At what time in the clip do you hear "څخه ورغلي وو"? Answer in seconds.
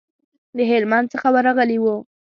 1.13-1.95